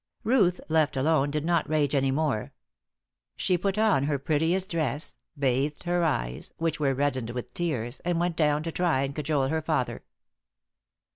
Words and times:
Ruth, 0.23 0.59
left 0.67 0.97
alone, 0.97 1.29
did 1.29 1.45
not 1.45 1.69
rage 1.69 1.93
any 1.93 2.09
more. 2.09 2.53
She 3.35 3.55
put 3.55 3.77
on 3.77 4.05
her 4.05 4.17
prettiest 4.17 4.67
dress, 4.69 5.15
bathed 5.37 5.83
her 5.83 6.03
eyes, 6.03 6.53
which 6.57 6.79
were 6.79 6.95
reddened 6.95 7.29
with 7.29 7.53
tears, 7.53 7.99
and 7.99 8.19
went 8.19 8.35
down 8.35 8.63
to 8.63 8.71
try 8.71 9.03
and 9.03 9.13
cajole 9.13 9.49
her 9.49 9.61
father. 9.61 10.01